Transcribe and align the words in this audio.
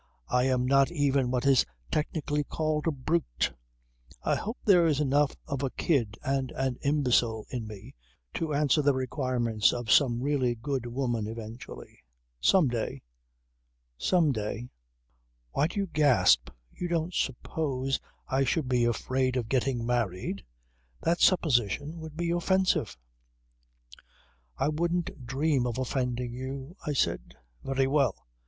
I 0.31 0.45
am 0.45 0.65
not 0.65 0.91
even 0.91 1.29
what 1.29 1.45
is 1.45 1.63
technically 1.91 2.43
called 2.43 2.87
"a 2.87 2.91
brute." 2.91 3.53
I 4.23 4.33
hope 4.33 4.57
there's 4.65 4.99
enough 4.99 5.35
of 5.45 5.61
a 5.61 5.69
kid 5.69 6.17
and 6.23 6.49
an 6.53 6.79
imbecile 6.81 7.45
in 7.51 7.67
me 7.67 7.93
to 8.33 8.51
answer 8.51 8.81
the 8.81 8.95
requirements 8.95 9.71
of 9.71 9.91
some 9.91 10.19
really 10.23 10.55
good 10.55 10.87
woman 10.87 11.27
eventually 11.27 11.99
some 12.39 12.67
day... 12.67 13.03
Some 13.95 14.31
day. 14.31 14.71
Why 15.51 15.67
do 15.67 15.79
you 15.79 15.85
gasp? 15.85 16.49
You 16.73 16.87
don't 16.87 17.13
suppose 17.13 17.99
I 18.27 18.43
should 18.43 18.67
be 18.67 18.85
afraid 18.85 19.37
of 19.37 19.49
getting 19.49 19.85
married? 19.85 20.43
That 21.03 21.19
supposition 21.21 21.99
would 21.99 22.17
be 22.17 22.31
offensive..." 22.31 22.97
"I 24.57 24.67
wouldn't 24.69 25.27
dream 25.27 25.67
of 25.67 25.77
offending 25.77 26.33
you," 26.33 26.75
I 26.87 26.93
said. 26.93 27.35
"Very 27.63 27.85
well. 27.85 28.25